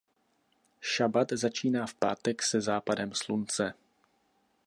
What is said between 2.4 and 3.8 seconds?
se západem slunce.